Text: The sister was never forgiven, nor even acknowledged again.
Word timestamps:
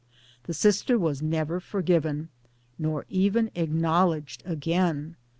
The 0.45 0.53
sister 0.55 0.97
was 0.97 1.21
never 1.21 1.59
forgiven, 1.59 2.29
nor 2.79 3.05
even 3.07 3.51
acknowledged 3.53 4.41
again. 4.47 5.15